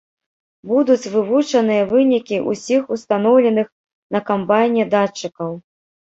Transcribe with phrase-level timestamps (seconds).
[0.69, 3.67] Будуць вывучаныя вынікі ўсіх устаноўленых
[4.15, 5.51] на камбайне датчыкаў.